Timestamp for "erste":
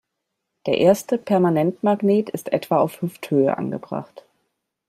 0.79-1.19